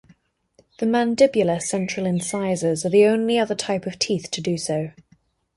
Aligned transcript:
The 0.79 0.87
mandibular 0.87 1.61
central 1.61 2.07
incisors 2.07 2.83
are 2.87 2.89
the 2.89 3.05
only 3.05 3.37
other 3.37 3.53
type 3.53 3.85
of 3.85 3.99
teeth 3.99 4.31
to 4.31 4.41
do 4.41 4.57
so. 4.57 4.93